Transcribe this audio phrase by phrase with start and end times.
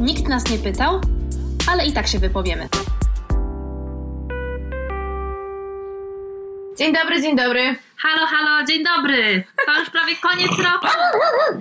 [0.00, 1.00] Nikt nas nie pytał,
[1.72, 2.68] ale i tak się wypowiemy.
[6.78, 7.76] Dzień dobry, dzień dobry.
[7.96, 9.44] Halo, halo, dzień dobry.
[9.66, 10.86] To już prawie koniec roku.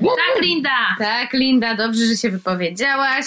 [0.02, 0.96] Tak, Linda.
[1.00, 3.26] Tak, Linda, dobrze, że się wypowiedziałaś,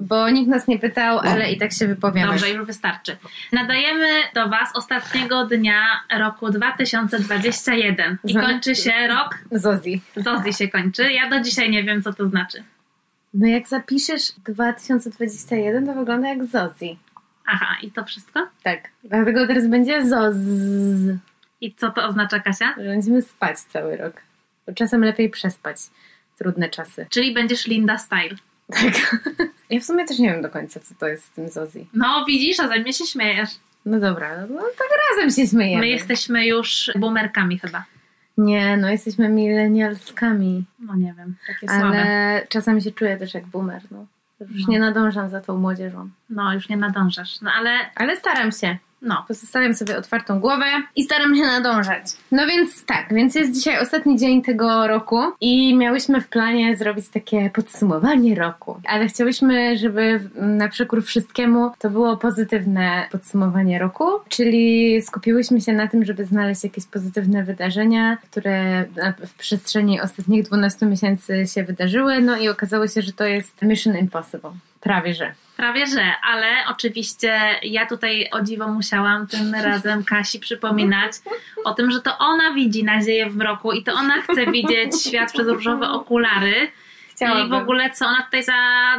[0.00, 2.32] bo nikt nas nie pytał, ale i tak się wypowiemy.
[2.32, 3.16] Dobrze, już wystarczy.
[3.52, 5.82] Nadajemy do Was ostatniego dnia
[6.18, 9.38] roku 2021 i kończy się rok.
[9.50, 10.00] Zozi.
[10.16, 11.12] Zozji się kończy.
[11.12, 12.64] Ja do dzisiaj nie wiem, co to znaczy.
[13.34, 16.98] No jak zapiszesz 2021, to wygląda jak Zozi.
[17.46, 18.48] Aha, i to wszystko?
[18.62, 20.36] Tak, dlatego teraz będzie Zoz.
[21.60, 22.74] I co to oznacza, Kasia?
[22.78, 24.14] że Będziemy spać cały rok.
[24.66, 25.76] Bo czasem lepiej przespać.
[26.38, 27.06] Trudne czasy.
[27.10, 28.36] Czyli będziesz Linda Style.
[28.72, 28.94] Tak.
[29.70, 31.86] Ja w sumie też nie wiem do końca, co to jest z tym Zozi.
[31.94, 33.50] No, widzisz, a ze mnie się śmiejesz.
[33.84, 35.80] No dobra, no tak razem się śmiejemy.
[35.80, 37.84] My jesteśmy już boomerkami chyba.
[38.38, 40.64] Nie, no jesteśmy milenialskami.
[40.78, 41.84] No nie wiem, takie słabe.
[41.86, 44.06] Ale czasami się czuję też jak boomer, no.
[44.40, 44.72] Już No.
[44.72, 46.10] nie nadążam za tą młodzieżą.
[46.30, 47.40] No, już nie nadążasz.
[47.40, 48.76] No ale, Ale staram się.
[49.04, 49.24] No.
[49.28, 50.64] Pozostawiam sobie otwartą głowę
[50.96, 52.02] i staram się nadążać.
[52.32, 57.08] No więc tak, więc jest dzisiaj ostatni dzień tego roku i miałyśmy w planie zrobić
[57.08, 58.80] takie podsumowanie roku.
[58.86, 65.88] Ale chciałyśmy, żeby na przekór wszystkiemu to było pozytywne podsumowanie roku, czyli skupiłyśmy się na
[65.88, 68.84] tym, żeby znaleźć jakieś pozytywne wydarzenia, które
[69.26, 73.96] w przestrzeni ostatnich 12 miesięcy się wydarzyły, no i okazało się, że to jest Mission
[73.96, 74.52] Impossible.
[74.80, 75.43] Prawie że.
[75.56, 81.12] Prawie że, ale oczywiście ja tutaj o dziwo musiałam tym razem Kasi przypominać
[81.64, 85.32] o tym, że to ona widzi nadzieję w roku i to ona chce widzieć świat
[85.32, 86.70] przez różowe okulary
[87.24, 88.52] i w ogóle co ona tutaj za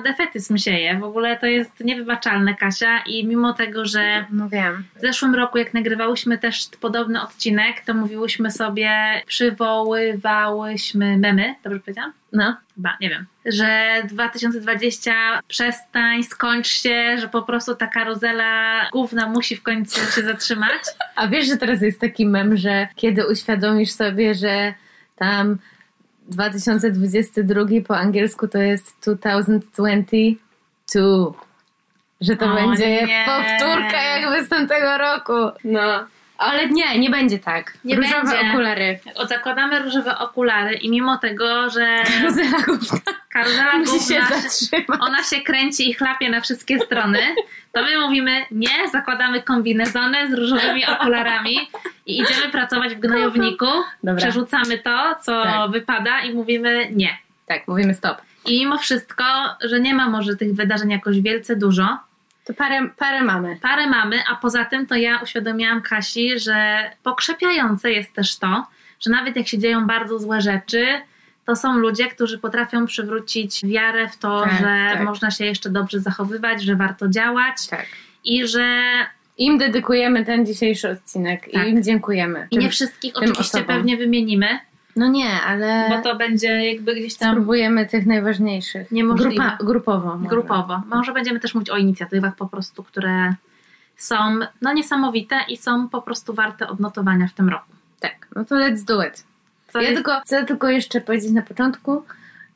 [0.03, 0.97] defetyzm sieje.
[0.99, 4.83] W ogóle to jest niewybaczalne, Kasia i mimo tego, że No wiem.
[4.95, 12.13] w zeszłym roku, jak nagrywałyśmy też podobny odcinek, to mówiłyśmy sobie, przywoływałyśmy memy, dobrze powiedziałam?
[12.33, 12.57] No.
[12.75, 13.25] Chyba, nie wiem.
[13.45, 15.13] Że 2020
[15.47, 20.81] przestań, skończ się, że po prostu ta karuzela główna musi w końcu się zatrzymać.
[21.15, 24.73] A wiesz, że teraz jest taki mem, że kiedy uświadomisz sobie, że
[25.15, 25.57] tam
[26.29, 31.45] 2022 po angielsku to jest 2022.
[32.21, 33.25] Że to O będzie nie.
[33.25, 35.33] powtórka jakby z tamtego roku.
[35.63, 36.07] No.
[36.37, 37.73] Ale nie, nie będzie tak.
[37.85, 38.49] Nie Różowe będzie.
[38.49, 38.99] okulary.
[39.15, 44.99] O, zakładamy różowe okulary i mimo tego, że Karuzela główna karuzela musi się zatrzymać.
[45.01, 47.19] ona się kręci i chlapie na wszystkie strony,
[47.71, 51.57] to my mówimy nie, zakładamy kombinezony z różowymi okularami
[52.05, 53.65] i idziemy pracować w gnojowniku,
[54.03, 54.15] Dobra.
[54.21, 55.71] przerzucamy to, co Tak.
[55.71, 57.17] wypada i mówimy nie.
[57.45, 58.17] Tak, mówimy stop.
[58.45, 59.23] I mimo wszystko,
[59.61, 61.97] że nie ma może tych wydarzeń jakoś wielce dużo,
[62.45, 63.57] To parę, parę mamy.
[63.61, 68.67] parę mamy, a poza tym to ja uświadomiłam Kasi, że pokrzepiające jest też to,
[68.99, 70.87] że nawet jak się dzieją bardzo złe rzeczy,
[71.45, 75.03] to są ludzie, którzy potrafią przywrócić wiarę w to, Tak, że tak.
[75.03, 77.85] można się jeszcze dobrze zachowywać, że warto działać Tak.
[78.23, 78.81] i że
[79.37, 81.67] Im dedykujemy ten dzisiejszy odcinek Tak.
[81.67, 82.47] i im dziękujemy.
[82.51, 83.75] i nie Tym- wszystkich tym oczywiście osobom.
[83.75, 84.59] pewnie wymienimy,
[84.95, 85.85] No nie, ale...
[85.89, 88.91] bo to będzie jakby gdzieś tam Spróbujemy tych najważniejszych.
[88.91, 89.29] Niemożliwe.
[89.29, 90.17] Grupa, grupowo.
[90.17, 90.29] może.
[90.29, 90.81] grupowo.
[90.87, 93.33] Może będziemy też mówić o inicjatywach po prostu, które
[93.97, 94.15] są
[94.61, 97.71] no niesamowite i są po prostu warte odnotowania w tym roku.
[97.99, 99.23] Tak, no to let's do it.
[99.67, 102.03] Co ja jest- tylko, chcę tylko jeszcze powiedzieć na początku,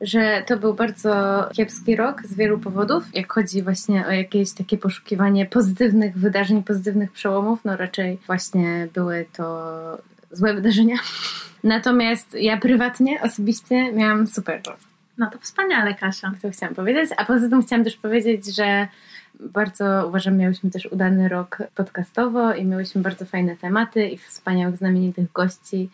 [0.00, 3.04] że to był bardzo kiepski rok z wielu powodów.
[3.14, 9.26] Jak chodzi właśnie o jakieś takie poszukiwanie pozytywnych wydarzeń, pozytywnych przełomów, no raczej właśnie były
[9.32, 9.98] to
[10.30, 10.96] złe wydarzenia.
[11.64, 14.78] Natomiast ja prywatnie, osobiście miałam super rok.
[15.18, 16.32] No to wspaniale, Kasia.
[16.42, 17.10] To chciałam powiedzieć.
[17.16, 18.88] A poza tym chciałam też powiedzieć, że
[19.40, 25.32] bardzo uważam, miałyśmy też udany rok podcastowo i miałyśmy bardzo fajne tematy i wspaniałych, znamienitych
[25.32, 25.90] gości,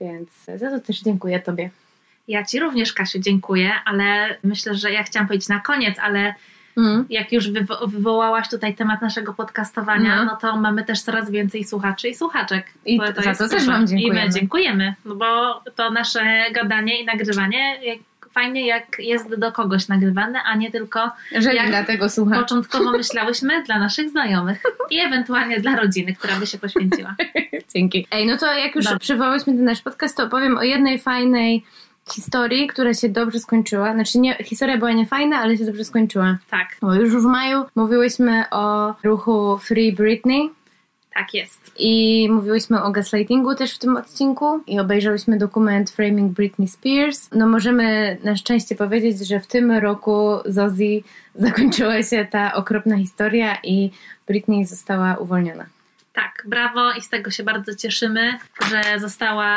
[0.00, 1.70] więc za to też dziękuję Tobie.
[2.28, 6.34] Ja Ci również, Kasiu, dziękuję, ale myślę, że ja chciałam powiedzieć na koniec, ale
[6.76, 7.04] Mm.
[7.10, 10.24] jak już wywo- wywołałaś tutaj temat naszego podcastowania, No.
[10.24, 10.36] no.
[10.36, 12.66] to mamy też coraz więcej słuchaczy i słuchaczek.
[12.84, 13.62] I Bo za to też super.
[13.66, 14.20] Wam dziękujemy.
[14.20, 17.98] I my dziękujemy, no bo to nasze gadanie i nagrywanie jak,
[18.32, 22.40] fajnie jak jest do kogoś nagrywane, a nie tylko Że Jak dlatego słucham.
[22.40, 27.14] początkowo myślałyśmy dla naszych znajomych i ewentualnie dla rodziny, która by się poświęciła.
[27.74, 28.06] Dzięki.
[28.10, 28.98] Ej, no to jak już Dobrze.
[28.98, 31.64] przywołałyśmy ten nasz podcast, to opowiem o jednej fajnej
[32.12, 33.94] historii, która się dobrze skończyła.
[33.94, 36.38] Znaczy, nie, historia była niefajna, ale się dobrze skończyła.
[36.50, 40.50] Tak, Bo już w maju mówiłyśmy o ruchu Free Britney,
[41.14, 41.72] tak jest.
[41.78, 47.28] I mówiłyśmy o gaslightingu też w tym odcinku i obejrzałyśmy dokument Framing Britney Spears.
[47.32, 51.02] No możemy na szczęście powiedzieć, że w tym roku z Ozzy
[51.34, 53.90] zakończyła się ta okropna historia i
[54.26, 55.66] Britney została uwolniona.
[56.20, 58.38] Tak, brawo i z tego się bardzo cieszymy,
[58.70, 59.50] że została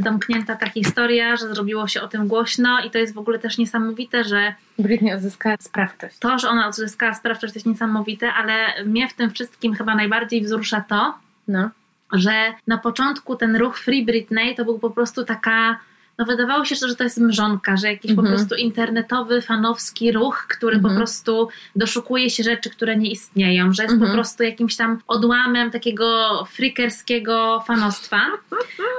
[0.00, 3.58] domknięta ta historia, że zrobiło się o tym głośno i to jest w ogóle też
[3.58, 6.18] niesamowite, że Britney odzyskała sprawczość.
[6.18, 10.42] to, że ona odzyskała sprawczość to jest niesamowite, ale mnie w tym wszystkim chyba najbardziej
[10.42, 11.14] wzrusza to,
[11.48, 11.70] No.
[12.12, 15.78] że na początku ten ruch Free Britney to był po prostu taka,
[16.18, 18.26] no wydawało się, że to jest mrzonka, że jakiś Mhm.
[18.28, 20.94] po prostu internetowy, fanowski ruch, który Mhm.
[20.94, 24.10] po prostu doszukuje się rzeczy, które nie istnieją, że jest Mhm.
[24.10, 28.20] po prostu jakimś tam odłamem takiego freakerskiego fanostwa,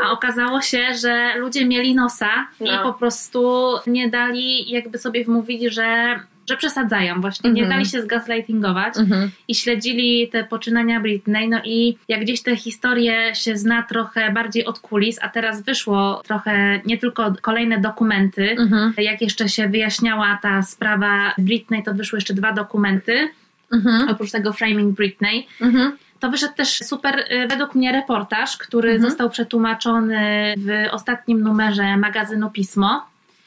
[0.04, 2.84] a okazało się, że ludzie mieli nosa i No.
[2.84, 7.80] po prostu nie dali jakby sobie wmówić, że że przesadzają właśnie, nie Mhm.
[7.80, 9.32] dali się zgaslightingować Mhm.
[9.48, 11.50] i śledzili te poczynania Britney.
[11.50, 16.22] No i jak gdzieś tę historię się zna trochę bardziej od kulis, a teraz wyszło
[16.28, 18.56] trochę nie tylko kolejne dokumenty.
[18.60, 18.94] Mhm.
[18.98, 23.30] Jak jeszcze się wyjaśniała ta sprawa Britney, to wyszły jeszcze dwa dokumenty,
[23.74, 24.10] Mhm.
[24.10, 25.48] oprócz tego Framing Britney.
[25.62, 25.98] Mhm.
[26.20, 29.10] To wyszedł też super, y, według mnie, reportaż, który Mhm.
[29.10, 33.06] został przetłumaczony w ostatnim numerze magazynu Pismo.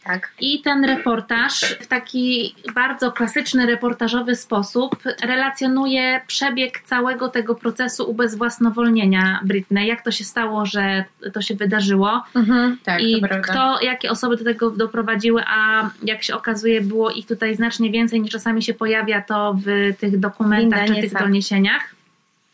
[0.08, 0.30] Tak.
[0.40, 9.40] I ten reportaż w taki bardzo klasyczny, reportażowy sposób relacjonuje przebieg całego tego procesu ubezwłasnowolnienia
[9.44, 9.86] Britney.
[9.86, 12.78] Jak to się stało, że to się wydarzyło Mhm.
[12.84, 17.54] Tak, i kto, jakie osoby do tego doprowadziły, a jak się okazuje, było ich tutaj
[17.54, 21.97] znacznie więcej niż czasami się pojawia to w tych dokumentach Linda czy tych doniesieniach.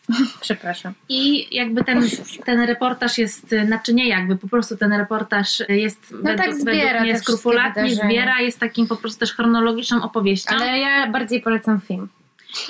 [0.41, 0.93] Przepraszam.
[1.09, 2.03] I jakby ten,
[2.45, 7.03] ten reportaż jest, znaczy nie jakby, po prostu ten reportaż jest tak według, zbiera według
[7.03, 10.56] mnie skrupulatnie, zbiera, jest takim po prostu też chronologiczną opowieścią.
[10.56, 12.09] Ale ja bardziej polecam film.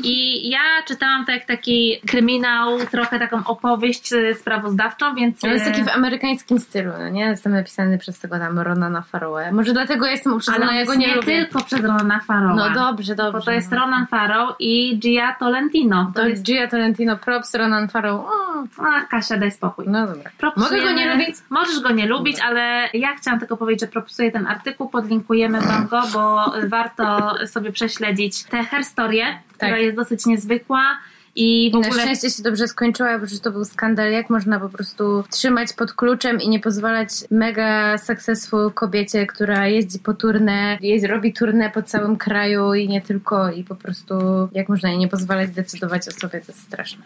[0.03, 5.45] I ja czytałam to jak taki kryminał, trochę taką opowieść e, sprawozdawczą, więc...
[5.45, 7.21] On jest e, taki w amerykańskim stylu, no nie?
[7.25, 9.53] Jestem napisany przez tego tam Ronana Farrowe.
[9.53, 11.27] Może dlatego jestem ale uprzedzona, on ja go nie, nie lubię.
[11.47, 12.55] tylko przez Ronana Farrowa.
[12.55, 13.39] No dobrze, dobrze.
[13.39, 13.79] Bo to jest no.
[13.79, 16.13] Ronan Farrow i Gia Tolentino.
[16.15, 16.43] To To jest.
[16.43, 18.21] Gia Tolentino, props, Ronan Farrow.
[18.27, 19.85] O, A, Kasia, daj spokój.
[19.89, 20.31] no dobra.
[20.39, 21.37] Propsujemy- Mogę go nie lubić?
[21.51, 25.87] Możesz go nie lubić, ale ja chciałam tylko powiedzieć, że propsuję ten artykuł, podlinkujemy wam
[25.87, 29.27] go, bo warto sobie prześledzić tę herstorię,
[29.65, 29.85] która Tak.
[29.85, 30.99] jest dosyć niezwykła
[31.37, 34.69] i w I na szczęście się dobrze skończyła, bo to był skandal, jak można po
[34.69, 41.07] prostu trzymać pod kluczem i nie pozwalać mega successful kobiecie, która jeździ po turnę, jest,
[41.07, 44.15] robi turnę po całym kraju i nie tylko i po prostu
[44.53, 47.05] jak można jej nie pozwalać decydować o sobie, to jest straszne.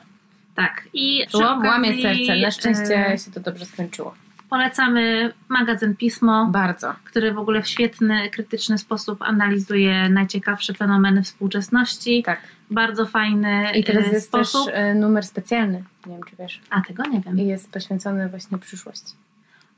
[0.54, 0.82] tak.
[0.94, 4.14] I przy Łam, łamie okazji, serce, na szczęście e, się to dobrze skończyło.
[4.50, 6.94] Polecamy magazyn Pismo, Bardzo.
[7.04, 12.22] który w ogóle w świetny, krytyczny sposób analizuje najciekawsze fenomeny współczesności.
[12.22, 12.40] Tak.
[12.70, 14.66] Bardzo fajny I teraz e, jest sposób.
[14.66, 17.38] też e, numer specjalny, nie wiem czy wiesz, A tego nie wiem.
[17.38, 19.12] i jest poświęcony właśnie przyszłości.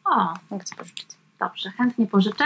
[0.05, 1.07] O, Mogę ci pożyczyć.
[1.41, 2.45] Dobrze, chętnie pożyczę.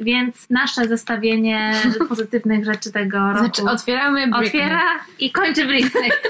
[0.00, 1.72] Więc nasze zestawienie
[2.08, 4.46] pozytywnych rzeczy tego roku Znaczy otwieramy Britney.
[4.46, 4.82] otwiera
[5.18, 6.10] i kończy Britney.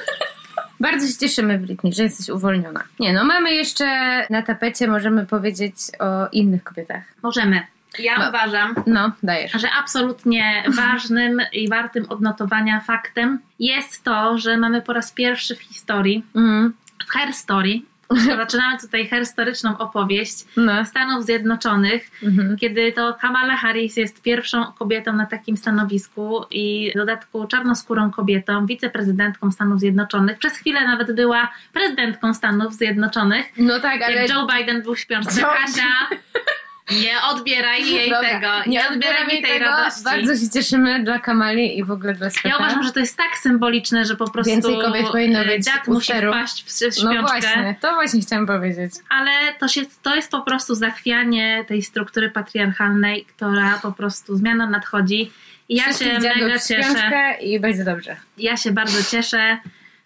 [0.81, 2.83] Bardzo się cieszymy, Britney, że jesteś uwolniona.
[3.01, 3.87] Nie no, mamy jeszcze
[4.31, 7.03] na tapecie, możemy powiedzieć o innych kobietach.
[7.23, 7.63] Możemy.
[7.99, 8.29] Ja No.
[8.29, 9.53] uważam, No, dajesz.
[9.53, 15.61] że absolutnie ważnym i wartym odnotowania faktem jest to, że mamy po raz pierwszy w
[15.61, 16.75] historii, Mhm.
[17.07, 17.81] w Her Story,
[18.37, 20.85] zaczynamy tutaj herstoryczną opowieść No.
[20.85, 22.57] Stanów Zjednoczonych, Mhm.
[22.57, 28.67] kiedy to Kamala Harris jest pierwszą kobietą na takim stanowisku i w dodatku czarnoskórą kobietą,
[28.67, 30.39] wiceprezydentką Stanów Zjednoczonych.
[30.39, 33.47] Przez chwilę nawet była prezydentką Stanów Zjednoczonych.
[33.57, 34.15] No tak, ale...
[34.15, 34.95] Jak Joe Biden był.
[34.95, 35.83] Joe- Kasia,
[36.91, 38.71] nie odbieraj jej Dobra, tego.
[38.71, 39.65] nie odbieraj odbieramy mi tej tego.
[39.65, 40.03] radości.
[40.05, 42.49] Bardzo się cieszymy dla Kamali i w ogóle dla świata.
[42.49, 45.89] Ja uważam, że to jest tak symboliczne, że po prostu Więcej kobiet powinno być dziad
[45.89, 47.23] musi wpaść w, w No śpiączkę.
[47.41, 48.93] właśnie, to właśnie chciałam powiedzieć.
[49.09, 54.71] ale to, się, to jest po prostu zachwianie tej struktury patriarchalnej, która po prostu zmiana
[54.71, 55.33] nadchodzi.
[55.69, 56.83] I ja Wszystkich się mega cieszę.
[56.83, 58.17] śpiączkę i będzie dobrze.
[58.39, 59.59] Ja się bardzo cieszę,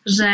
[0.07, 0.30] że,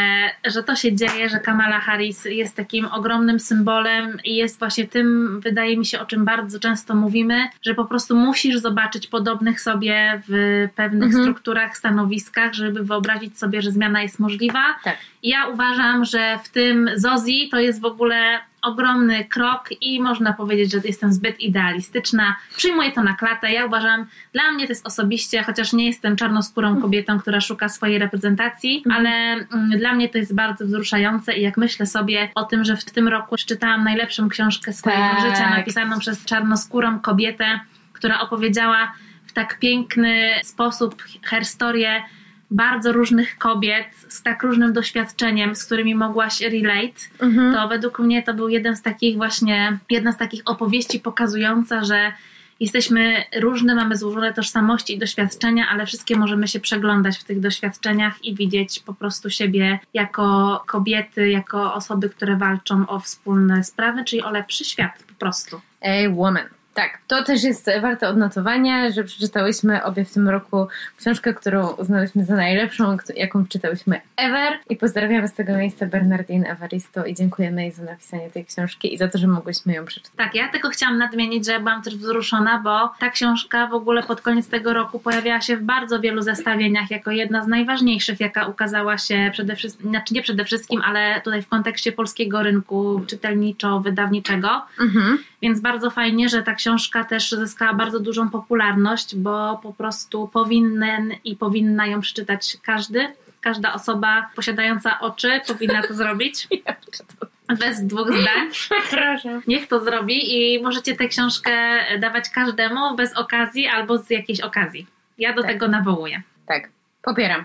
[0.47, 5.41] że to się dzieje, że Kamala Harris jest takim ogromnym symbolem i jest właśnie tym,
[5.41, 10.23] wydaje mi się, o czym bardzo często mówimy, że po prostu musisz zobaczyć podobnych sobie
[10.29, 11.25] w pewnych Mhm.
[11.25, 14.65] strukturach, stanowiskach, żeby wyobrazić sobie, że zmiana jest możliwa.
[14.85, 14.97] Tak.
[15.27, 20.73] Ja uważam, że w tym Zozi to jest w ogóle ogromny krok i można powiedzieć,
[20.73, 22.37] że jestem zbyt idealistyczna.
[22.57, 23.53] Przyjmuję to na klatę.
[23.53, 27.99] Ja uważam, dla mnie to jest osobiście, chociaż nie jestem czarnoskórą kobietą, która szuka swojej
[27.99, 32.65] reprezentacji, ale mm, dla mnie to jest bardzo wzruszające i jak myślę sobie o tym,
[32.65, 35.21] że w tym roku przeczytałam najlepszą książkę swojego Tak.
[35.21, 37.61] życia, napisaną przez czarnoskórą kobietę,
[37.93, 38.93] która opowiedziała
[39.27, 42.03] w tak piękny sposób herstorię
[42.51, 47.55] bardzo różnych kobiet z tak różnym doświadczeniem, z którymi mogłaś relate, Mhm.
[47.55, 52.13] to według mnie to był jeden z takich właśnie, jedna z takich opowieści pokazująca, że
[52.61, 58.25] jesteśmy różne, mamy złożone tożsamości i doświadczenia, ale wszystkie możemy się przeglądać w tych doświadczeniach
[58.25, 64.23] i widzieć po prostu siebie jako kobiety, jako osoby, które walczą o wspólne sprawy, czyli
[64.23, 65.61] o lepszy świat po prostu.
[65.83, 66.45] A woman.
[66.77, 72.25] Tak, to też jest warte odnotowania, że przeczytałyśmy obie w tym roku książkę, którą uznałyśmy
[72.25, 74.59] za najlepszą, jaką czytałyśmy ever.
[74.71, 78.99] I pozdrawiamy z tego miejsca Bernardine Evaristo i dziękujemy jej za napisanie tej książki i
[78.99, 80.13] za to, że mogłyśmy ją przeczytać.
[80.17, 84.21] Tak, ja tylko chciałam nadmienić, że byłam też wzruszona, bo ta książka w ogóle pod
[84.21, 88.99] koniec tego roku pojawiała się w bardzo wielu zestawieniach jako jedna z najważniejszych, jaka ukazała
[88.99, 94.63] się przede wszystkim, znaczy nie przede wszystkim, ale tutaj w kontekście polskiego rynku czytelniczo-wydawniczego.
[94.81, 95.19] Mhm.
[95.43, 101.13] Więc bardzo fajnie, że ta książka też zyskała bardzo dużą popularność, bo po prostu powinien
[101.25, 103.09] i powinna ją przeczytać każdy.
[103.41, 106.49] Każda osoba posiadająca oczy powinna to zrobić.
[107.61, 108.51] Bez dwóch zdań.
[108.91, 109.41] Proszę.
[109.47, 111.53] Niech to zrobi i możecie tę książkę
[111.99, 114.87] dawać każdemu bez okazji albo z jakiejś okazji.
[115.19, 115.53] Ja do tak.
[115.53, 116.23] tego nawołuję.
[116.47, 116.69] Tak,
[117.03, 117.45] popieram.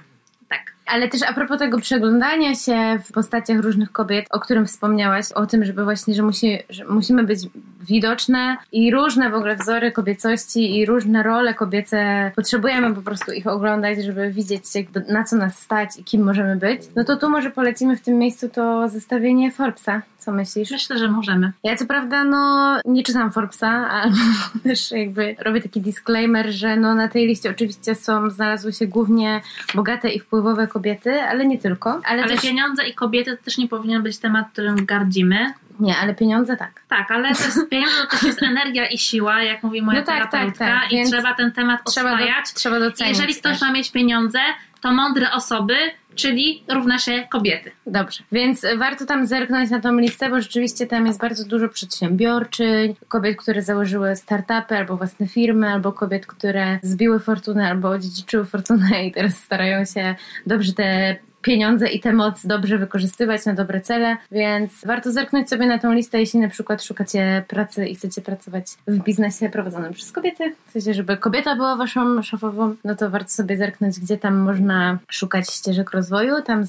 [0.92, 5.46] Ale też a propos tego przeglądania się w postaciach różnych kobiet, o którym wspomniałaś, o
[5.46, 7.40] tym, żeby właśnie, że, musi, że musimy być
[7.82, 13.48] widoczne i różne w ogóle wzory kobiecości i różne role kobiece, potrzebujemy po prostu ich
[13.48, 14.64] oglądać, żeby widzieć
[15.10, 18.18] na co nas stać i kim możemy być, no to tu może polecimy w tym
[18.18, 20.02] miejscu to zestawienie Forbesa.
[20.18, 20.72] Co myślisz?
[20.72, 21.52] Myślę, że możemy.
[21.64, 24.12] Ja co prawda no nie czytam Forbesa, ale
[24.64, 29.42] też jakby robię taki disclaimer, że no na tej liście oczywiście są, znalazły się głównie
[29.76, 30.81] bogate i wpływowe kobiety,
[31.30, 32.02] ale nie tylko.
[32.06, 32.42] Ale, ale też...
[32.42, 35.54] pieniądze i kobiety to też nie powinien być temat, którym gardzimy.
[35.80, 36.82] Nie, ale pieniądze tak.
[36.88, 40.06] Tak, ale to jest, pieniądze to też jest energia i siła, jak mówi moja no
[40.06, 42.54] tak, tak tak, i trzeba ten temat trzeba oswajać.
[42.54, 43.62] Do, trzeba docenić Jeżeli ktoś też.
[43.62, 44.40] ma mieć pieniądze,
[44.82, 45.76] to mądre osoby,
[46.16, 47.72] czyli równa się kobiety.
[47.88, 52.96] Dobrze, więc warto tam zerknąć na tą listę, bo rzeczywiście tam jest bardzo dużo przedsiębiorczyń,
[53.08, 59.06] kobiet, które założyły startupy albo własne firmy, albo kobiet, które zbiły fortunę albo odziedziczyły fortunę
[59.06, 64.18] i teraz starają się dobrze te pieniądze i tę moc dobrze wykorzystywać na dobre cele,
[64.32, 68.66] więc warto zerknąć sobie na tą listę, jeśli na przykład szukacie pracy i chcecie pracować
[68.88, 70.56] w biznesie prowadzonym przez kobiety.
[70.70, 75.52] Chcecie, żeby kobieta była waszą szefową, no to warto sobie zerknąć, gdzie tam można szukać
[75.52, 76.42] ścieżek rozwoju.
[76.42, 76.64] Tam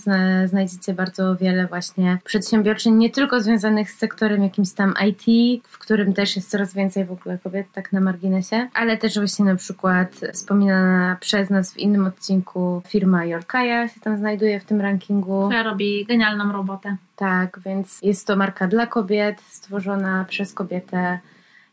[0.46, 6.12] znajdziecie bardzo wiele właśnie przedsiębiorczyń, nie tylko związanych z sektorem jakimś tam IT, w którym
[6.12, 10.20] też jest coraz więcej w ogóle kobiet, tak na marginesie, ale też właśnie na przykład
[10.32, 15.46] wspominana przez nas w innym odcinku firma Yorkaya się tam znajduje w tym rankingu.
[15.46, 16.96] Która robi genialną robotę.
[17.16, 21.18] Tak, więc jest to marka dla kobiet, stworzona przez kobietę.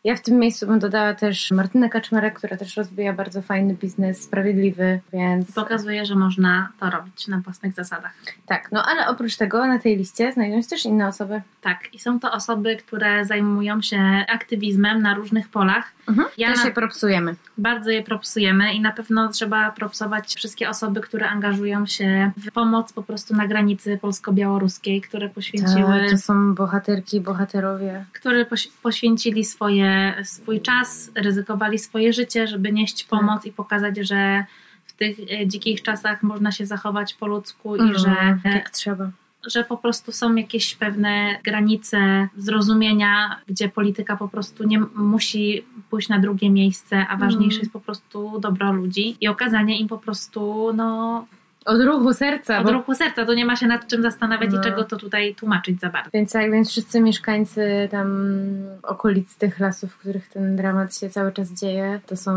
[0.03, 4.24] Ja w tym miejscu bym dodała też Martynę Kaczmarek, która też rozwija bardzo fajny biznes,
[4.24, 5.51] sprawiedliwy, więc...
[5.51, 8.13] Pokazuje, że można to robić na własnych zasadach.
[8.46, 11.41] Tak, no ale oprócz tego na tej liście znajdują się też inne osoby.
[11.62, 15.91] Tak, i są to osoby, które zajmują się aktywizmem na różnych polach.
[16.09, 16.27] Mhm.
[16.37, 17.35] Ja też je propsujemy.
[17.57, 22.93] Bardzo je propsujemy i na pewno trzeba propsować wszystkie osoby, które angażują się w pomoc
[22.93, 25.99] po prostu na granicy polsko-białoruskiej, które poświęciły...
[26.01, 28.05] Tak, to są bohaterki, bohaterowie.
[28.13, 33.09] Które poś poświęcili swoje, swój czas, ryzykowali swoje życie, żeby nieść tak.
[33.09, 33.45] pomoc tak.
[33.45, 34.45] i pokazać, że
[34.85, 38.37] w tych e, dzikich czasach można się zachować po ludzku i mhm, że...
[38.51, 39.09] Tak trzeba
[39.51, 46.10] że po prostu są jakieś pewne granice zrozumienia, gdzie polityka po prostu nie musi pójść
[46.10, 47.60] na drugie miejsce, a ważniejsze mm.
[47.60, 51.25] jest po prostu dobro ludzi i okazanie im po prostu no,
[51.65, 52.59] od ruchu serca.
[52.59, 52.71] Od bo...
[52.71, 54.59] ruchu serca, to nie ma się nad czym zastanawiać no.
[54.59, 56.09] i czego to tutaj tłumaczyć za bardzo.
[56.13, 58.37] Więc tak, więc wszyscy mieszkańcy tam
[58.83, 62.31] okolic tych lasów, w których ten dramat się cały czas dzieje, to są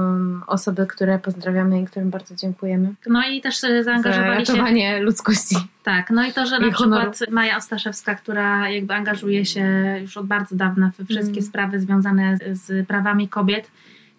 [0.46, 2.94] osoby, które pozdrawiamy i którym bardzo dziękujemy.
[3.06, 5.00] No i też zaangażowali za ratowanie się...
[5.00, 5.56] ludzkości.
[5.82, 10.26] Tak, no i to, że na przykład Maja Ostaszewska, która jakby angażuje się już od
[10.26, 11.42] bardzo dawna we wszystkie mm.
[11.42, 13.70] sprawy związane z prawami kobiet,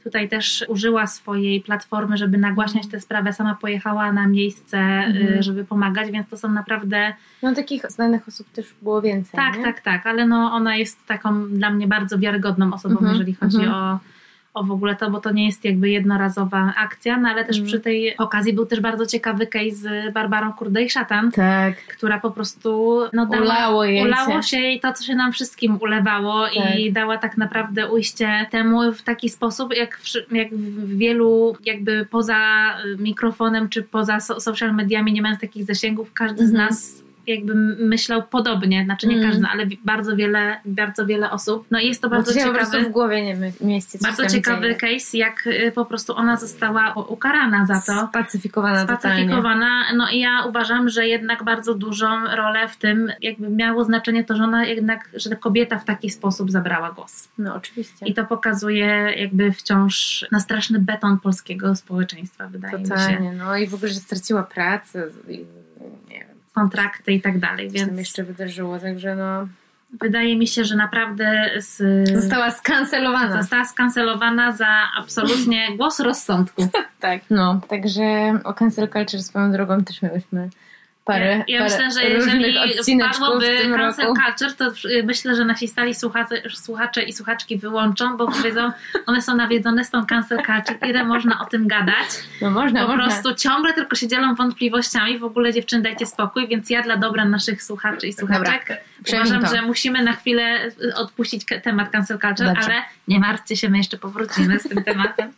[0.04, 3.34] tutaj też użyła swojej platformy, żeby nagłaśniać tę sprawę.
[3.34, 5.44] Sama pojechała na miejsce, mhm.
[5.44, 7.14] żeby pomagać, więc to są naprawdę.
[7.42, 9.38] No takich znanych osób też było więcej.
[9.38, 9.64] Tak, nie?
[9.64, 13.12] tak, tak, ale no ona jest taką dla mnie bardzo wiarygodną osobą, mhm.
[13.12, 13.74] jeżeli chodzi mhm.
[13.76, 14.00] o
[14.54, 17.68] o w ogóle to, bo to nie jest jakby jednorazowa akcja, no ale też mm.
[17.68, 21.76] przy tej okazji był też bardzo ciekawy case z Barbarą Kurdej-Szatan, tak.
[21.76, 25.78] która po prostu no, dała, ulało, jej ulało się i to, co się nam wszystkim
[25.82, 26.80] ulewało tak.
[26.80, 32.06] i dała tak naprawdę ujście temu w taki sposób, jak w, jak w wielu jakby
[32.06, 32.38] poza
[33.00, 36.70] mikrofonem czy poza social mediami, nie mając takich zasięgów, każdy mm z mhm.
[36.70, 39.30] nas jakby myślał podobnie, znaczy nie Mm.
[39.30, 41.66] każdy, ale bardzo wiele, bardzo wiele osób.
[41.72, 43.98] No i jest to bardzo po prostu ciekawy, w głowie nie mieści.
[44.02, 44.76] bardzo ciekawy dzieje.
[44.76, 48.08] case, jak y, po prostu ona została ukarana za to.
[48.08, 49.00] Spacyfikowana totalnie.
[49.00, 49.94] Spacyfikowana.
[49.96, 54.36] No i ja uważam, że jednak bardzo dużą rolę w tym jakby miało znaczenie to,
[54.36, 57.30] że ona jednak, że ta kobieta w taki sposób zabrała głos.
[57.38, 58.06] No oczywiście.
[58.06, 62.90] I to pokazuje jakby wciąż na straszny beton polskiego społeczeństwa, wydaje mi się.
[62.90, 65.08] Totalnie, no i w ogóle, że straciła pracę
[66.10, 69.48] nie wiem, Kontrakty i tak dalej, co tam więc jeszcze wydarzyło, także no
[70.02, 72.10] wydaje mi się, że naprawdę z...
[72.10, 73.42] została skancelowana.
[73.42, 76.68] została skancelowana za absolutnie głos rozsądku.
[77.00, 77.22] Tak.
[77.30, 80.50] No, także o cancel culture swoją drogą też miałyśmy
[81.06, 84.20] parę, ja ja parę myślę, że różnych jeżeli odcineczków wpadłoby w tym cancel roku.
[84.26, 84.72] culture, to
[85.04, 88.72] myślę, że nasi stali słuchacze, słuchacze i słuchaczki wyłączą, bo powiedzą,
[89.06, 92.08] one są nawiedzone z tą cancel culture, ile można o tym gadać.
[92.42, 93.04] No można, po można.
[93.04, 95.20] prostu ciągle tylko się dzielą wątpliwościami.
[95.20, 99.56] W ogóle dziewczyny dajcie spokój, więc ja dla dobra naszych słuchaczy i słuchaczek przejmij uważam,
[99.56, 102.64] że musimy na chwilę odpuścić temat cancel culture, Dobrze.
[102.64, 105.32] ale nie martwcie się, my jeszcze powrócimy z tym tematem.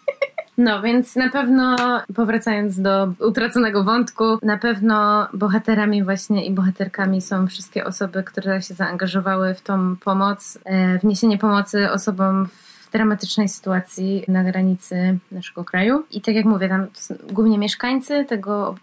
[0.57, 1.75] No, więc na pewno
[2.15, 8.73] powracając do utraconego wątku, na pewno bohaterami właśnie i bohaterkami są wszystkie osoby, które się
[8.73, 15.63] zaangażowały w tą pomoc, e, w niesienie pomocy osobom w dramatycznej sytuacji na granicy naszego
[15.63, 16.05] kraju.
[16.11, 16.87] I tak jak mówię, tam
[17.31, 18.75] głównie mieszkańcy tego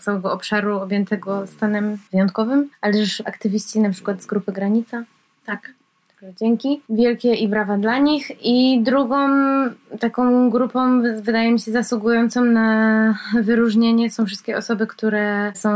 [0.00, 5.04] całego obszaru objętego stanem wyjątkowym, ale też aktywiści na przykład z grupy Granica.
[5.46, 5.72] Tak.
[6.40, 6.80] Dzięki.
[6.88, 8.30] Wielkie i brawa dla nich.
[8.44, 9.28] I drugą
[10.00, 15.70] taką grupą, wydaje mi się, zasługującą na wyróżnienie są wszystkie osoby, które są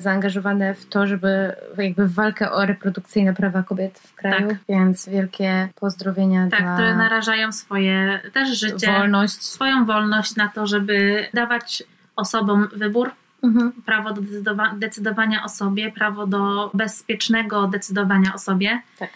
[0.00, 4.48] zaangażowane w to, żeby jakby w walkę o reprodukcyjne prawa kobiet w kraju.
[4.48, 4.58] Tak.
[4.68, 9.42] Więc wielkie pozdrowienia Tak, dla które narażają swoje też życie, wolność.
[9.42, 11.82] swoją wolność na to, żeby dawać
[12.16, 13.10] osobom wybór,
[13.42, 13.72] Mhm.
[13.86, 18.80] prawo do decydowa- decydowania o sobie, prawo do bezpiecznego decydowania o sobie.
[18.98, 19.08] Tak.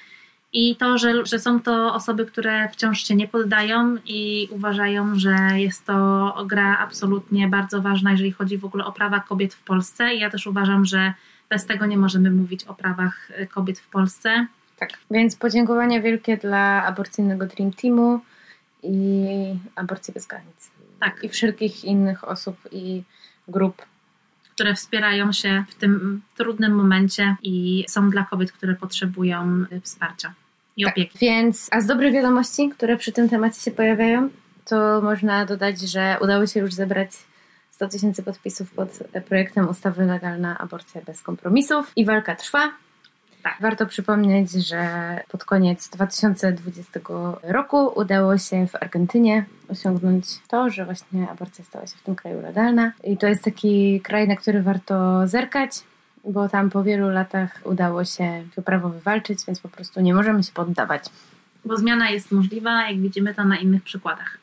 [0.58, 5.36] I to, że, że są to osoby, które wciąż się nie poddają i uważają, że
[5.54, 10.14] jest to gra absolutnie bardzo ważna, jeżeli chodzi w ogóle o prawa kobiet w Polsce.
[10.14, 11.12] I ja też uważam, że
[11.50, 14.46] bez tego nie możemy mówić o prawach y, kobiet w Polsce.
[14.78, 14.90] Tak.
[15.10, 18.20] Więc podziękowania wielkie dla aborcyjnego Dream Teamu
[18.82, 18.98] i
[19.74, 20.70] Aborcji Bez Granic.
[21.00, 21.24] Tak.
[21.24, 23.02] I wszelkich innych osób i
[23.48, 23.82] grup
[24.54, 30.34] które wspierają się w tym trudnym momencie i są dla kobiet, które potrzebują y, wsparcia
[30.76, 30.92] i Tak.
[30.92, 31.18] opieki.
[31.18, 34.28] Więc, a z dobrych wiadomości, które przy tym temacie się pojawiają,
[34.64, 37.10] to można dodać, że udało się już zebrać
[37.70, 42.72] 100 tysięcy podpisów pod projektem ustawy Legalna Aborcja bez kompromisów i walka trwa.
[43.42, 43.56] Tak.
[43.60, 44.88] Warto przypomnieć, że
[45.28, 47.00] pod koniec 2020
[47.42, 52.42] roku udało się w Argentynie osiągnąć to, że właśnie aborcja stała się w tym kraju
[52.42, 52.92] legalna.
[53.04, 55.70] I to jest taki kraj, na który warto zerkać,
[56.26, 60.42] bo tam po wielu latach udało się to prawo wywalczyć, więc po prostu nie możemy
[60.42, 61.02] się poddawać.
[61.64, 64.38] Bo zmiana jest możliwa, jak widzimy to na innych przykładach.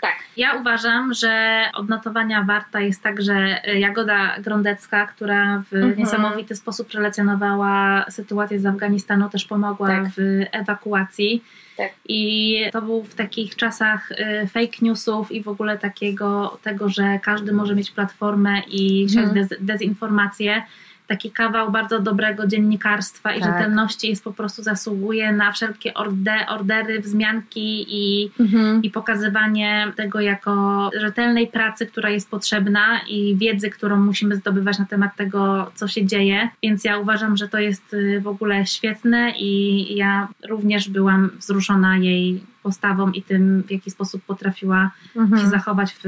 [0.00, 0.14] Tak.
[0.36, 5.96] Ja uważam, że odnotowania warta jest także y, Jagoda Grądecka, która w Mhm.
[5.98, 10.04] niesamowity sposób przelekcjonowała sytuację z Afganistanu, też pomogła Tak.
[10.16, 11.44] w ewakuacji.
[11.76, 11.90] Tak.
[12.08, 17.18] I to był w takich czasach y, fake newsów i w ogóle takiego tego, że
[17.22, 19.34] każdy może mieć platformę i siać Mhm.
[19.48, 20.62] dez, dezinformację.
[21.08, 23.52] Taki kawał bardzo dobrego dziennikarstwa i Tak.
[23.52, 28.82] rzetelności jest po prostu zasługuje na wszelkie orde, ordery, wzmianki i, Mhm.
[28.82, 34.84] i pokazywanie tego jako rzetelnej pracy, która jest potrzebna i wiedzy, którą musimy zdobywać na
[34.86, 36.48] temat tego, co się dzieje.
[36.62, 41.96] Więc ja uważam, że to jest y, w ogóle świetne i ja również byłam wzruszona
[41.96, 45.48] jej postawą i tym, w jaki sposób potrafiła się Mhm.
[45.50, 46.02] zachować w,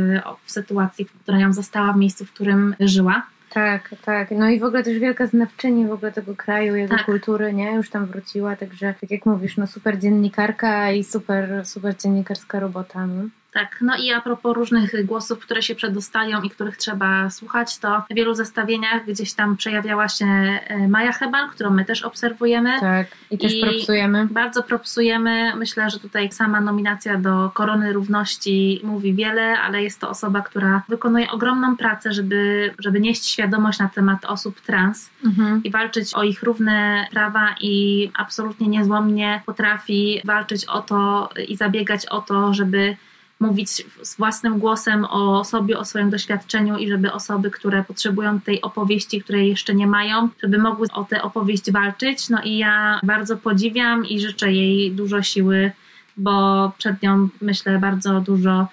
[0.45, 3.23] w sytuacji, która ją zastała w miejscu, w którym żyła.
[3.51, 4.31] Tak, tak.
[4.31, 7.07] No i w ogóle też wielka znawczyni w ogóle tego kraju, jego Tak.
[7.07, 7.73] kultury, nie?
[7.73, 13.07] Już tam wróciła, także tak jak mówisz, no super dziennikarka i super, super dziennikarska robota.
[13.07, 13.23] No.
[13.53, 18.03] Tak, no i a propos różnych głosów, które się przedostają i których trzeba słuchać, to
[18.11, 22.81] w wielu zestawieniach gdzieś tam przejawiała się e, Maja Heban, którą my też obserwujemy.
[22.81, 24.27] Tak, i też I- propsujemy.
[24.31, 25.57] Bardzo propsujemy.
[25.57, 30.83] Myślę, że tutaj sama nominacja do Korony Równości mówi wiele, ale jest to osoba, która
[30.89, 35.61] wykonuje ogromną pracę, żeby, żeby nieść świadomość na temat osób trans Mhm.
[35.65, 42.07] i walczyć o ich równe prawa i absolutnie niezłomnie potrafi walczyć o to i zabiegać
[42.07, 42.97] o to, żeby
[43.41, 43.71] mówić
[44.03, 49.23] z własnym głosem o sobie, o swoim doświadczeniu i żeby osoby, które potrzebują tej opowieści,
[49.23, 52.29] której jeszcze nie mają, żeby mogły o tę opowieść walczyć.
[52.29, 55.73] No i ja bardzo podziwiam i życzę jej dużo siły,
[56.17, 58.67] bo przed nią myślę bardzo dużo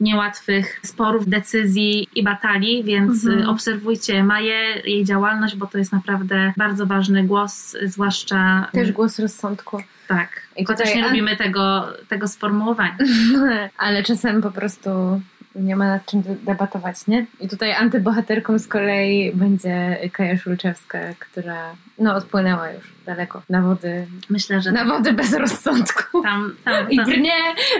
[0.00, 3.42] niełatwych sporów, decyzji i batalii, więc Mhm.
[3.42, 9.18] y, obserwujcie Maję, jej działalność, bo to jest naprawdę bardzo ważny głos, zwłaszcza Też głos
[9.18, 9.82] rozsądku.
[10.08, 10.28] tak.
[10.56, 12.96] I Chociaż tutaj nie lubimy tego, tego sformułowania.
[13.78, 15.20] Ale czasem po prostu
[15.54, 17.26] nie ma nad czym de- debatować, nie?
[17.40, 24.06] I tutaj antybohaterką z kolei będzie Kaja Szulczewska, która no odpłynęła już daleko na wody,
[24.30, 26.22] Myślę, że na wody bez rozsądku.
[26.22, 27.32] tam, tam, I tam brnie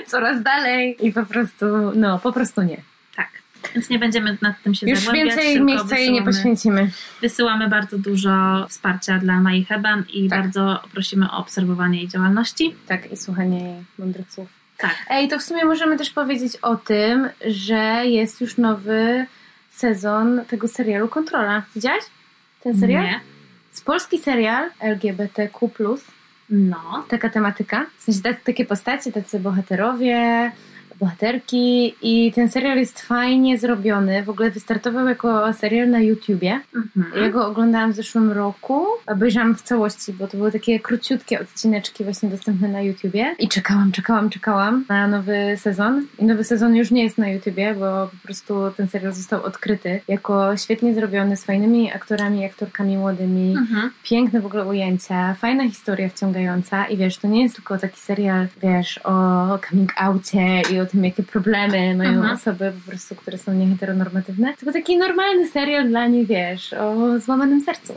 [0.07, 2.77] coraz dalej i po prostu, no po prostu nie.
[3.17, 3.29] tak.
[3.75, 5.27] Więc nie będziemy nad tym się Już zagłębiać.
[5.37, 6.91] więcej tylko miejsca jej nie poświęcimy.
[7.21, 10.41] Wysyłamy bardzo dużo wsparcia dla Mai Heban i Tak.
[10.41, 12.75] bardzo prosimy o obserwowanie jej działalności.
[12.87, 14.58] Tak, i słuchanie jej mądrych słów.
[14.79, 14.95] Tak.
[15.11, 19.27] Ej, to w sumie możemy też powiedzieć o tym, że jest już nowy
[19.71, 21.63] sezon tego serialu Kontrola.
[21.75, 22.05] Widziałaś
[22.63, 23.05] ten serial?
[23.05, 23.21] Nie.
[23.73, 25.69] Z polski serial LGBTQ+,
[26.51, 27.05] No.
[27.09, 27.87] taka tematyka.
[27.99, 30.53] W sensie tak- takie postacie, tacy bohaterowie,
[31.01, 34.23] bohaterki i ten serial jest fajnie zrobiony.
[34.23, 36.61] W ogóle wystartował jako serial na YouTubie.
[36.75, 37.25] Mhm.
[37.25, 38.87] Ja go oglądałam w zeszłym roku.
[39.07, 43.35] Obejrzałam w całości, bo to były takie króciutkie odcineczki właśnie dostępne na YouTubie.
[43.39, 46.07] I czekałam, czekałam, czekałam na nowy sezon.
[46.19, 50.01] I nowy sezon już nie jest na YouTubie, bo po prostu ten serial został odkryty
[50.09, 53.57] jako świetnie zrobiony, z fajnymi aktorami i aktorkami młodymi.
[53.59, 53.91] Mhm.
[54.03, 58.47] Piękne w ogóle ujęcia, fajna historia wciągająca i wiesz, to nie jest tylko taki serial,
[58.63, 62.35] wiesz, o coming outie i o tym, jakie problemy mają Mhm.
[62.35, 67.61] osoby po prostu, które są nieheteronormatywne, tylko taki normalny serial dla nich, wiesz, o złamanym
[67.61, 67.95] sercu.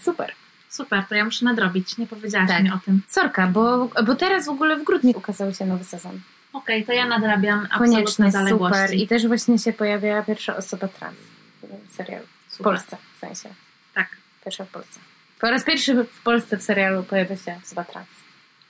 [0.00, 0.32] Super.
[0.68, 1.98] Super, to ja muszę nadrobić.
[1.98, 2.62] Nie powiedziałaś Tak.
[2.62, 3.02] mi o tym.
[3.08, 6.20] Sorka, bo, bo teraz w ogóle w grudniu ukazał się nowy sezon.
[6.52, 8.78] Okej, to ja nadrabiam absolutne zaległości.
[8.82, 8.94] super.
[8.96, 11.16] I też właśnie się pojawia pierwsza osoba trans
[11.88, 12.26] w serialu.
[12.48, 12.64] W Super.
[12.64, 13.48] Polsce, w sensie.
[13.94, 14.06] Tak.
[14.44, 15.00] Pierwsza w Polsce.
[15.40, 18.08] Po raz pierwszy w Polsce w serialu pojawia się osoba trans.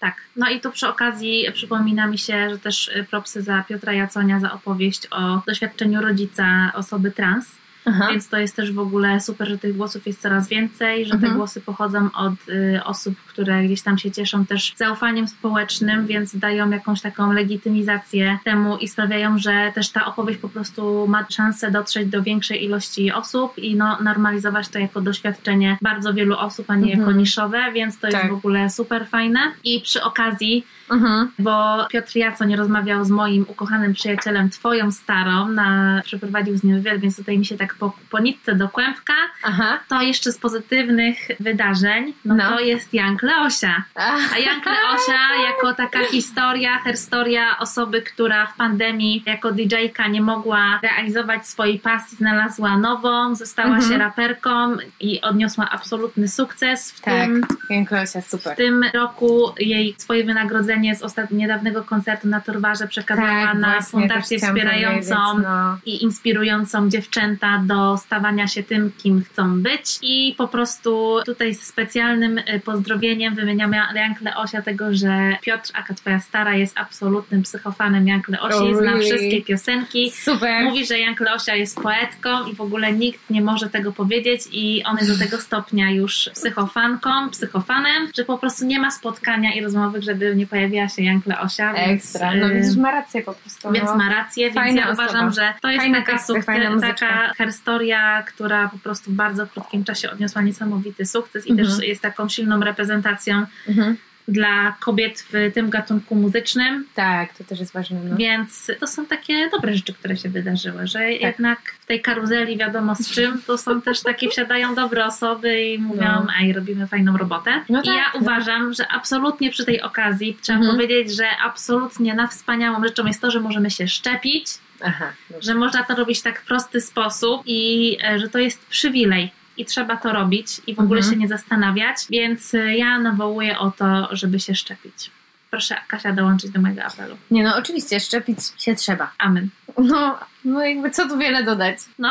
[0.04, 0.16] Tak.
[0.36, 4.52] No i tu przy okazji przypomina mi się, że też propsy za Piotra Jaconia za
[4.52, 7.56] opowieść o doświadczeniu rodzica osoby trans.
[7.87, 8.09] Aha.
[8.11, 11.33] Więc to jest też w ogóle super, że tych głosów jest coraz więcej, że Mhm.
[11.33, 16.37] te głosy pochodzą od y, osób, które gdzieś tam się cieszą też zaufaniem społecznym, więc
[16.37, 21.70] dają jakąś taką legitymizację temu i sprawiają, że też ta opowieść po prostu ma szansę
[21.70, 26.75] dotrzeć do większej ilości osób i no, normalizować to jako doświadczenie bardzo wielu osób, a
[26.75, 27.01] nie Mhm.
[27.01, 28.31] jako niszowe, więc to jest Tak.
[28.31, 29.40] w ogóle super fajne.
[29.64, 31.31] I przy okazji Mhm.
[31.38, 36.99] bo Piotr Jacoń rozmawiał z moim ukochanym przyjacielem, twoją starą, na, przeprowadził z nim wywiad,
[37.01, 39.12] więc tutaj mi się tak po, po nitce do kłębka.
[39.42, 39.79] Aha.
[39.88, 42.49] To jeszcze z pozytywnych wydarzeń, no, No.
[42.51, 43.85] to jest Jank Leosia.
[43.94, 50.81] A Jank Leosia jako taka historia, herstoria osoby, która w pandemii jako DJ-ka nie mogła
[50.83, 53.92] realizować swojej pasji, znalazła nową, została Mhm.
[53.92, 58.53] się raperką i odniosła absolutny sukces w Tak, tym Jankosia, super.
[58.55, 63.80] w tym roku jej swoje wynagrodzenie z ostatnio niedawnego koncertu na Torwarze przekazała tak, na
[63.82, 65.78] fundację wspierającą powiedzieć, No.
[65.87, 69.98] i inspirującą dziewczęta do stawania się tym, kim chcą być.
[70.02, 75.94] I po prostu tutaj z specjalnym y, pozdrowieniem wymieniamy Jank Leosia tego, że Piotr, aka
[75.94, 79.00] twoja stara, jest absolutnym psychofanem Jank Leosi, Oh, zna really?
[79.04, 80.10] wszystkie piosenki.
[80.10, 80.64] Super.
[80.64, 84.82] Mówi, że Jank Leosia jest poetką i w ogóle nikt nie może tego powiedzieć i
[84.84, 89.60] on jest do tego stopnia już psychofanką, psychofanem, że po prostu nie ma spotkania i
[89.62, 91.74] rozmowy, żeby nie pojawiła się Jank Leosia.
[91.74, 92.31] Ekstra.
[92.31, 93.72] Więc, No y, widzisz, ma rację po prostu.
[93.72, 93.96] więc no.
[93.96, 95.05] ma rację, więc Fajna ja osoba.
[95.05, 99.14] uważam, że to jest Fajne taka, teksty, sukces, fajna taka herstoria, która po prostu w
[99.14, 101.68] bardzo krótkim czasie odniosła niesamowity sukces i Mhm.
[101.68, 103.96] też jest taką silną reprezentacją Mhm.
[104.28, 106.87] Dla kobiet w tym gatunku muzycznym.
[106.94, 108.00] Tak, to też jest ważne.
[108.04, 108.16] No.
[108.16, 111.20] Więc to są takie dobre rzeczy, które się wydarzyły, że Tak.
[111.20, 115.78] jednak w tej karuzeli wiadomo z czym, to są też takie wsiadają dobre osoby i
[115.78, 116.26] mówią, No.
[116.40, 117.64] ej, robimy fajną robotę.
[117.68, 118.20] No I tak, ja no.
[118.20, 120.76] uważam, że absolutnie przy tej okazji trzeba Mhm.
[120.76, 124.46] powiedzieć, że absolutnie na wspaniałą rzeczą jest to, że możemy się szczepić,
[124.84, 125.04] Aha.
[125.30, 125.46] dobrze.
[125.52, 129.30] że można to robić w tak prosty sposób i e, że to jest przywilej.
[129.56, 131.14] I trzeba to robić i w ogóle Mhm.
[131.14, 135.10] się nie zastanawiać, więc e, ja nawołuję o to, żeby się szczepić.
[135.50, 137.16] Proszę Kasia dołączyć do mojego apelu.
[137.30, 139.10] Nie no, oczywiście, szczepić się trzeba.
[139.18, 139.48] Amen.
[139.78, 141.78] No, no jakby co tu wiele dodać.
[141.98, 142.10] No,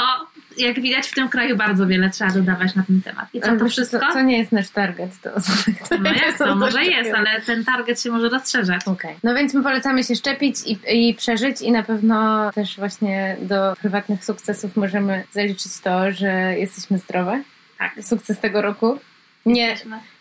[0.58, 3.28] jak widać w tym kraju bardzo wiele trzeba dodawać na ten temat.
[3.34, 4.00] I co Ale to wszystko?
[4.00, 6.56] To, to nie jest nasz target, to osoby, No jak to?
[6.56, 8.82] Może jest, ale ten target się może rozszerzać.
[8.86, 9.16] Okej.
[9.24, 13.74] No więc my polecamy się szczepić i, i przeżyć i na pewno też właśnie do
[13.82, 17.44] prywatnych sukcesów możemy zaliczyć to, że jesteśmy zdrowe.
[17.78, 17.94] Tak.
[18.02, 19.00] Sukces tego roku.
[19.46, 19.76] Nie,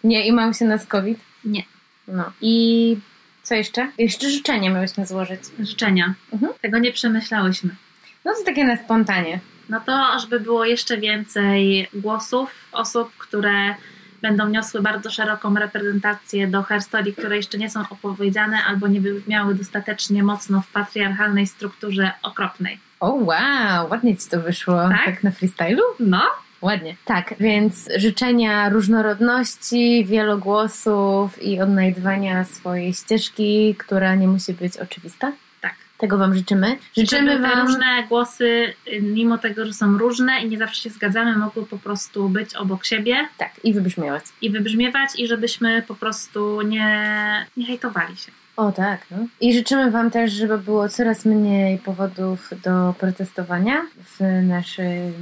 [0.05, 1.19] nie imał się nas COVID.
[1.45, 1.63] Nie.
[2.09, 2.33] No.
[2.41, 2.97] I
[3.43, 3.89] co jeszcze?
[3.99, 5.41] Jeszcze życzenie miałyśmy złożyć.
[5.61, 6.15] Życzenia.
[6.33, 6.53] Mhm.
[6.61, 7.71] Tego nie przemyślałyśmy.
[8.25, 9.41] No to takie na spontanie.
[9.73, 13.75] No to, żeby było jeszcze więcej głosów, osób, które
[14.23, 19.55] będą niosły bardzo szeroką reprezentację do herstorii, które jeszcze nie są opowiedziane albo nie wybrzmiały
[19.55, 22.79] dostatecznie mocno w patriarchalnej strukturze okropnej.
[23.01, 24.89] O wow, ładnie ci to wyszło.
[24.89, 25.05] Tak?
[25.05, 25.83] tak na freestylu?
[26.01, 26.23] No,
[26.63, 26.97] Ładnie.
[27.05, 35.33] Tak, więc życzenia różnorodności, wielogłosów i odnajdywania swojej ścieżki, która nie musi być oczywista.
[36.03, 36.11] Tak.
[36.11, 36.79] Tego Wam życzymy.
[36.97, 37.61] Życzymy Wam.
[37.67, 41.79] różne głosy, y, mimo tego, że są różne i nie zawsze się zgadzamy, mogły po
[41.79, 44.25] prostu być obok siebie Tak, i wybrzmiewać.
[44.43, 48.33] i wybrzmiewać i żebyśmy po prostu nie, nie hejtowali się.
[48.57, 49.17] O tak, no.
[49.41, 55.13] I życzymy Wam też, żeby było coraz mniej powodów do protestowania w naszym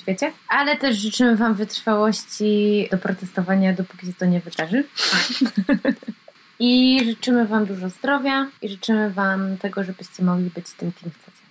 [0.00, 4.84] świecie, ale też życzymy Wam wytrwałości do protestowania, dopóki się to nie wydarzy.
[6.58, 11.42] I życzymy Wam dużo zdrowia i życzymy Wam tego, żebyście mogli być tym, kim chcecie.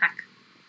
[0.00, 0.12] Tak,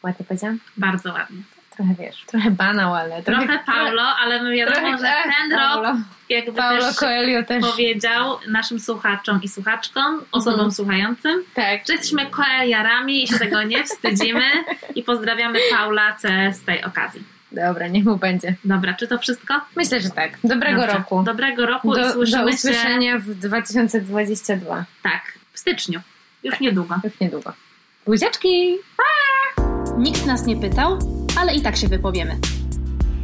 [0.03, 0.59] Ładnie powiedziałam?
[0.77, 1.37] bardzo ładnie.
[1.75, 5.97] Trochę wiesz, trochę banał, ale Trochę Paulo, ale my wiadomo, trochę, że ten Paulo, rok
[6.29, 7.65] jakby Paulo też Coelho też.
[7.71, 10.71] powiedział naszym słuchaczom i słuchaczkom, osobom Mhm.
[10.71, 11.87] słuchającym, Tak.
[11.87, 14.45] że jesteśmy koeliarami i się tego nie wstydzimy
[14.95, 17.23] i pozdrawiamy Paula C z tej okazji.
[17.51, 18.55] Dobra, niech mu będzie.
[18.65, 19.53] Dobra, czy to wszystko?
[19.75, 20.37] Myślę, że tak.
[20.43, 20.97] Dobrego Dobrze.
[20.97, 21.23] roku.
[21.23, 24.85] Dobrego roku Do, i do słyszymy się usłyszenia w 2022.
[25.03, 25.21] tak,
[25.53, 26.01] w styczniu.
[26.43, 26.95] Już niedługo.
[27.03, 27.53] Już niedługo.
[28.05, 28.75] Buziaczki!
[29.97, 30.99] Nikt nas nie pytał,
[31.37, 32.37] ale i tak się wypowiemy.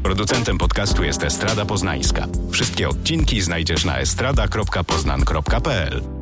[0.03, 2.25] Producentem podcastu jest Estrada Poznańska.
[2.51, 6.16] Wszystkie odcinki znajdziesz na estrada.poznan.pl.